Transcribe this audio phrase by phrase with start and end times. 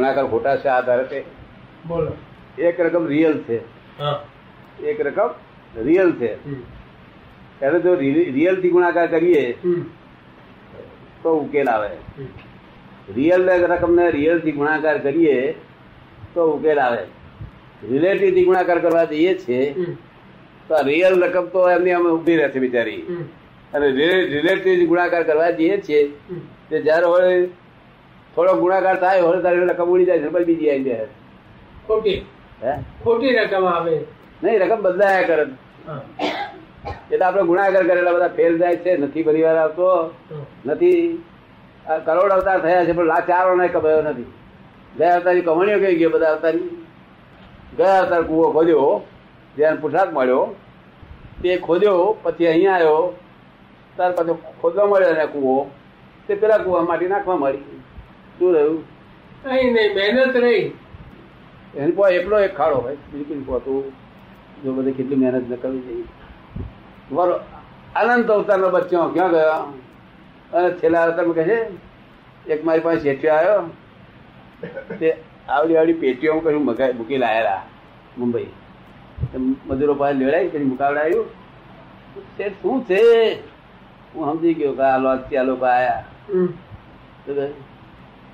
[0.00, 1.24] ગુણાકાર ખોટા છે આધારે છે
[1.86, 2.12] બોલો.
[2.58, 3.58] એક રકમ રિયલ છે.
[4.90, 5.30] એક રકમ
[5.86, 6.30] રિયલ છે.
[7.58, 7.94] ત્યારે જો
[8.36, 9.56] રિયલથી ગુણાકાર કરીએ
[11.22, 11.90] તો ઉકેલ આવે.
[13.16, 15.38] રિયલ રકમ ને રિયલથી ગુણાકાર કરીએ
[16.34, 17.02] તો ઉકેલ આવે.
[17.90, 19.58] રિલેટિવથી ગુણાકાર કરવા જઈએ છે
[20.68, 23.02] તો રિયલ રકમ તો એમની અમે ઊભી રહે છે બિચારી
[23.74, 23.86] અને
[24.34, 26.02] રિલેટિવ ગુણાકાર કરવા જઈએ છીએ.
[26.68, 27.48] તે જ્યારે હોય
[28.34, 31.06] થોડો ગુણાકાર થાય હોય તારી રકમ ઉડી જાય છે બીજી આવી જાય.
[31.86, 32.26] ખોટી.
[32.62, 32.72] હે?
[33.04, 34.04] ખોટી રકમ આવે.
[34.42, 35.46] નહીં રકમ બદલાયા કરે.
[37.12, 40.10] એટલે આપણે ગુણાકાર કરેલા બધા ફેલ જાય છે નથી પરિવાર આવતો
[40.66, 41.24] નથી.
[41.86, 44.32] આ કરોડ અવતાર થયા છે પણ લાખ ચાર ને કમાયો નથી.
[44.98, 46.86] ગયા અવતારની કમાણીઓ કઈ ગયો બધા અવતારની?
[47.78, 49.02] ગયા અવતાર કૂવો ખોદ્યો
[49.56, 50.54] જ્યાં પુરસાદ મળ્યો
[51.42, 53.18] તે ખોદ્યો પછી અહીંયા આવ્યો.
[53.96, 55.70] ત્યાર પછી ખોદવા મળ્યો ને કૂવો.
[56.28, 57.58] તે પેલા કૂવા માટી નાખવા મળી
[58.40, 58.84] શું રહ્યું?
[59.44, 60.72] કઈ નહીં મહેનત રહી.
[61.76, 63.92] એની પો એકલો એક ખાડો હોય બિલકુલ પોતું
[64.62, 66.04] જો બધી કેટલી મહેનત ન કરવી જોઈએ.
[67.12, 67.34] મારો
[67.96, 69.60] અનંત અવતારનો બચ્ચો ક્યાં ગયો?
[70.52, 73.62] અને છેલ્લા અવતારમાં કહે છે એક મારી પાસે શેઠિયો આવ્યો.
[74.98, 75.16] તે
[75.48, 77.62] આવડી આવડી પેટીઓમાં કશું મગાઈ મૂકી લાયેલા
[78.18, 78.44] મુંબઈ.
[79.32, 81.26] તે મજૂરો પાસે લેવડાવી પછી મુકાવડાવ્યું
[82.36, 83.32] શેઠ શું છે?
[84.14, 86.04] હું સમજી ગયો કે આ લોકો આયા.
[86.34, 86.46] હમ.
[87.26, 87.46] તો કહે,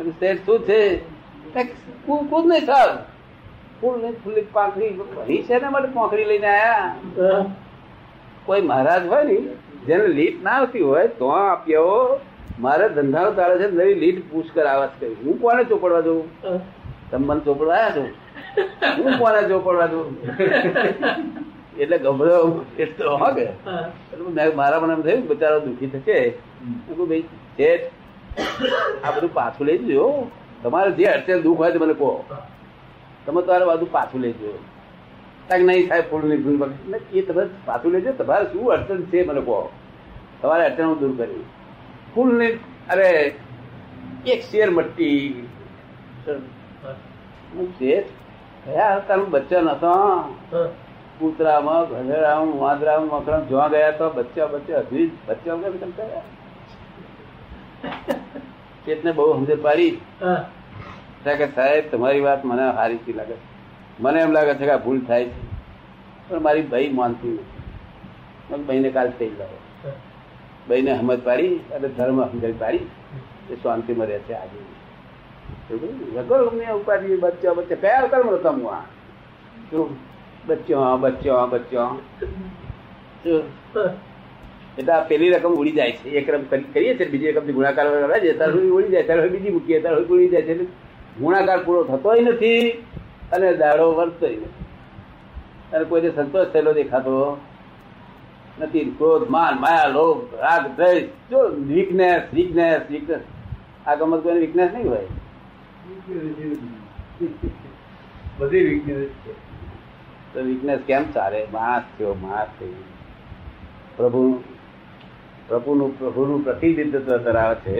[0.00, 0.80] અને શેઠ શું છે?
[2.06, 2.90] કૂદ નહીં સર
[3.80, 7.44] ફૂલ નહીં ફૂલી પાંખડી ભરી છે ને માટે પાંખડી લઈને આયા.
[8.46, 9.36] કોઈ મહારાજ હોય ને
[9.88, 11.94] જેને લીટ ના આવતી હોય તો આપ્યો
[12.66, 15.16] મારે ધંધાનો તારે છે નવી લીટ પૂછ કરાવત કરી.
[15.24, 16.24] હું કોને ચોપડવા દઉં?
[16.44, 16.58] હા.
[17.10, 18.04] તમે મને ચોપડવા આવ્યા છો?
[18.98, 20.08] હું કોને ચોપડવા દઉં?
[21.82, 22.36] એટલે ગભરો
[22.78, 23.46] એટલે હા કે.
[24.60, 26.18] મારા મને એમ થયું બચારો દુઃખી થશે.
[26.98, 27.24] ભાઈ
[27.56, 27.86] શેઠ
[29.04, 30.30] આ બધું પાછું લઈ જજો
[30.62, 32.24] તમારે જે અડચણ દુઃખ હોય મને કહો.
[33.26, 34.52] તમે તમારે બધું પાછું લઈ જજો.
[35.48, 36.98] કાંઈક નહીં થાય ફૂલ નહીં ફૂલ બગડે.
[37.12, 39.70] એ તમે પાછું લેજો તમારે શું અડચણ છે મને કહો.
[40.42, 41.44] તમારે અડચણ હું દૂર કરી.
[42.14, 42.48] ફૂલ ને
[42.90, 43.34] અરે,
[44.26, 45.48] એક શેર મટ્ટી.
[47.54, 48.02] હું ગયા
[48.64, 50.24] કયા અવતારનું બચ્ચા નતા.
[51.18, 56.26] કૂતરામાં ગધેડામાં વાંદરામાં, મકરામાં જોવા ગયા તો બચ્ચા બચ્ચા હજી બચ્ચા વગર કર્યા
[58.90, 60.40] ચેતને બહુ સમજણ પાડી હા.
[61.22, 63.46] ત્યાં કે સાહેબ તમારી વાત મને સારી લાગે છે.
[63.98, 65.48] મને એમ લાગે છે કે આ ભૂલ થાય છે
[66.28, 67.64] પણ મારી ભાઈ માનતી નથી
[68.50, 69.58] મેં ભાઈને કાલ થઈ લાવો
[70.68, 72.86] ભાઈને સમજ પાડી અને ધર્મ સમજણ પાડી
[73.48, 74.58] એ શાંતિમાં રહે છે આજે
[76.14, 78.84] વગર અમને ઉપાધિ બચ્ચા બચ્ચા કયા અવતારમાં હતા હું આ
[79.70, 79.88] શું
[80.46, 81.84] બચ્ચો બચ્ચો બચ્ચો
[83.22, 83.42] શું
[83.74, 83.90] હા.
[84.78, 86.08] એટલે આ પેલી રકમ ઉડી જાય છે.
[86.10, 89.80] એક રકમ કરીએ છીએ બીજી રકમથી ગુણાકાર કરે છે ત્યારે ઉડી જાય ત્યારે બીજી મૂકીએ
[89.80, 90.64] ત્યારે ઉડી જાય છે.
[91.18, 92.70] ગુણાકાર પૂરો થતોય નથી
[93.32, 94.64] અને દાડો વર્તતોય નથી.
[95.72, 97.40] અને કોઈને સંતોષ થયેલો દેખાતો
[98.60, 98.94] નથી.
[98.98, 103.20] ક્રોધ માન માયા લોભ રાગ દ્વેષ જો વીકનેસ વીકનેસ વીકનેસ
[103.86, 105.06] આ ગમત કોઈને વીકનેસ નહીં હોય.
[108.38, 109.32] બધી વીકનેસ છે.
[110.34, 111.46] તો વીકનેસ કેમ ચાલે?
[111.52, 112.82] માણસ થયો માણસ થયો.
[113.96, 114.42] પ્રભુ
[115.50, 117.76] પ્રભુનું પ્રભુનું પ્રતિનિધિત્વ ધરાવે છે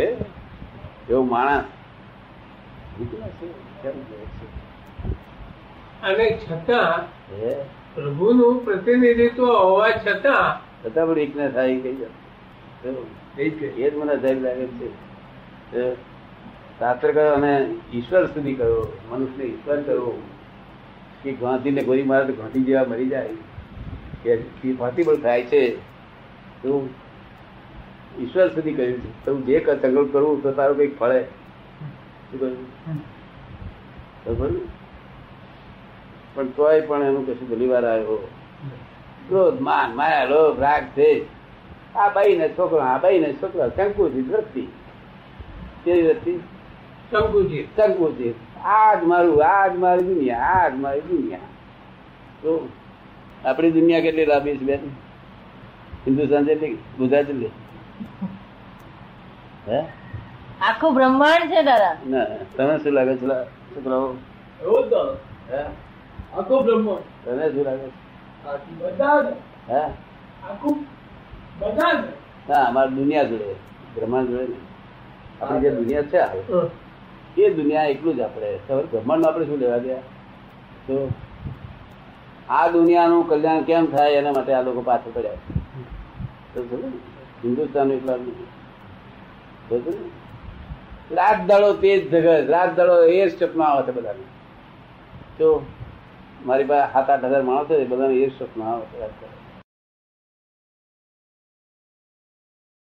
[1.08, 1.66] એવો માણસ
[3.82, 3.98] જાય?
[6.02, 7.00] અને છતાં?
[7.94, 12.08] પ્રભુનું પ્રતિનિધિત્વ હોવા છતાં છતાં પણ વીકનેસ આવી ગઈ છે.
[13.38, 14.66] એ જ મને ધૈર્ય લાગે
[15.70, 15.84] છે
[16.78, 17.52] શાસ્ત્ર કયો અને
[17.92, 20.14] ઈશ્વર સુધી કયો મનુષ્યને ઈશ્વર કરવો
[21.22, 23.34] કે ગાંધીને ગોળી મારે તો ગાંધી જેવા મરી જાય
[24.24, 24.32] કે
[24.74, 25.62] ફાંસી પણ થાય છે
[26.62, 26.82] તો
[28.18, 29.24] ઈશ્વર સુધી કહ્યું છે.
[29.24, 31.20] તું જે સંકલ્પ કરવું તો તારું કંઈક ફળે?
[36.34, 38.28] પણ તોય પણ એનું કશું ઘણી વાર આવ્યો.
[39.28, 41.10] ક્રોધ માન માયા લોભ રાગ છે
[41.94, 44.62] આ બાઈ ને છોકરો આ બાઈ ને છોકરો સંકુચિત વૃત્તિ
[45.84, 46.32] કેવી વૃત્તિ
[47.10, 47.64] શંકુજી.
[47.76, 51.38] સંકુચિત આજ મારું આજ મારી દુનિયા આજ મારી દુનિયા.
[52.42, 52.68] તો
[53.44, 54.80] આપણી દુનિયા કેટલી લાંબી છે બેન?
[56.06, 57.50] હિન્દુસ્તાન જેટલી ગુજરાત જેટલી?
[59.68, 59.80] હે?
[60.60, 61.94] આખું બ્રહ્માંડ છે દાદા.
[62.06, 62.24] ના
[62.56, 63.26] તમે શું લાગે છે?
[63.74, 64.08] છોકરાઓ?
[64.62, 64.84] એવું
[65.50, 65.62] હે?
[66.36, 67.06] આખું બ્રહ્માંડ.
[67.24, 67.88] તને શું લાગે
[68.78, 69.18] બધા
[69.68, 69.82] હે?
[70.50, 70.74] આખું
[71.60, 72.94] બધા જ.
[72.94, 73.54] દુનિયા જોડે
[73.94, 74.46] બ્રહ્માંડ જોડે
[75.42, 76.18] આપણી જે દુનિયા છે
[77.36, 78.58] એ દુનિયા એકલું જ આપણે.
[78.90, 79.96] બ્રહ્માંડ આપણે શું લેવા ગયા?
[80.86, 81.08] તો
[82.48, 85.32] આ દુનિયાનું કલ્યાણ કેમ થાય એના માટે આ લોકો પાછળ પડ્યા?
[87.44, 88.46] હિન્દુસ્તાન એટલા નથી.
[91.10, 94.24] રાત દાડો તે જ જગત રાત દાડો એ જ સ્વપ્ન આવે છે બધાને
[95.38, 95.66] તો
[96.46, 99.26] મારી પાસે સાત આઠ હજાર માણસો છે બધાને એ સ્વપ્ન આવે છે.